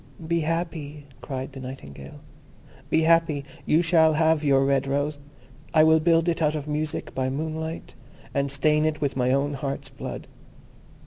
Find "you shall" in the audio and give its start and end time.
3.67-4.13